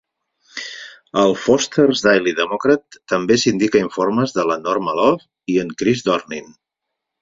El 1.23 1.35
"Foster's 1.41 2.01
Daily 2.07 2.35
Democrat" 2.41 2.99
també 3.15 3.39
sindica 3.45 3.85
informes 3.89 4.37
de 4.41 4.49
la 4.53 4.61
Norma 4.67 4.99
Love 5.05 5.55
i 5.57 5.65
en 5.67 5.75
Chris 5.81 6.07
Dornin. 6.13 6.55